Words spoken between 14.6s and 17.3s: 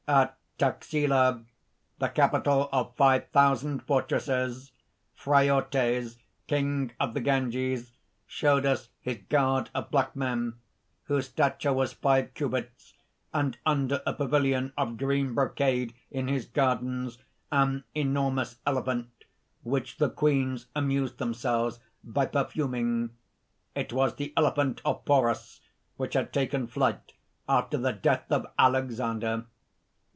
of green brocade in his gardens,